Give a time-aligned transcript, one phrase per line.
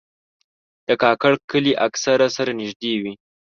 [0.87, 3.13] د کاکړ کلي اکثره سره نږدې وي.